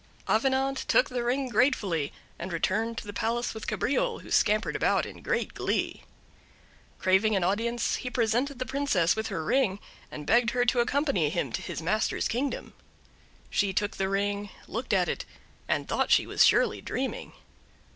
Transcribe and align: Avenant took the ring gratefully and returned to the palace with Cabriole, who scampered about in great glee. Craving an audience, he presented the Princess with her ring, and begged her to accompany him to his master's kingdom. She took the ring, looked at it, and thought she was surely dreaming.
Avenant 0.27 0.75
took 0.87 1.09
the 1.11 1.23
ring 1.23 1.47
gratefully 1.47 2.11
and 2.39 2.51
returned 2.51 2.97
to 2.97 3.05
the 3.05 3.13
palace 3.13 3.53
with 3.53 3.67
Cabriole, 3.67 4.21
who 4.21 4.31
scampered 4.31 4.75
about 4.75 5.05
in 5.05 5.21
great 5.21 5.53
glee. 5.53 6.01
Craving 6.97 7.35
an 7.35 7.43
audience, 7.43 7.97
he 7.97 8.09
presented 8.09 8.57
the 8.57 8.65
Princess 8.65 9.15
with 9.15 9.27
her 9.27 9.45
ring, 9.45 9.77
and 10.09 10.25
begged 10.25 10.49
her 10.49 10.65
to 10.65 10.79
accompany 10.79 11.29
him 11.29 11.51
to 11.51 11.61
his 11.61 11.83
master's 11.83 12.27
kingdom. 12.27 12.73
She 13.51 13.73
took 13.73 13.97
the 13.97 14.09
ring, 14.09 14.49
looked 14.67 14.91
at 14.91 15.07
it, 15.07 15.23
and 15.67 15.87
thought 15.87 16.09
she 16.09 16.25
was 16.25 16.43
surely 16.43 16.81
dreaming. 16.81 17.33